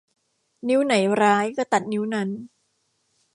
[0.67, 2.29] นิ้วไหนร้ายก็ตัดนิ้วนั้น